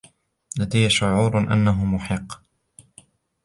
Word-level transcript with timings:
لدي 0.59 0.89
شعور 0.89 1.37
أنه 1.53 1.85
محق. 1.85 2.41